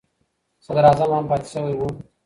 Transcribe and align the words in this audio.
صدر 0.65 0.83
اعظم 0.89 1.11
هم 1.17 1.25
پاتې 1.29 1.47
شوی 1.53 1.73
و. 1.77 1.81